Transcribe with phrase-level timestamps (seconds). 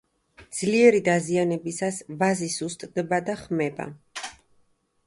[0.59, 3.91] ძლიერი დაზიანებისას ვაზი სუსტდება და ხმება.